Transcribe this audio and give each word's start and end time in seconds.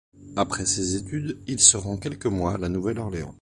Après 0.35 0.65
ses 0.65 0.95
études, 0.95 1.37
il 1.45 1.59
se 1.59 1.77
rend 1.77 1.95
quelques 1.97 2.25
mois 2.25 2.55
à 2.55 2.57
la 2.57 2.69
Nouvelle-Orléans. 2.69 3.29